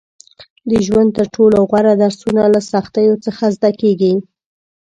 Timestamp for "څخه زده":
3.25-3.71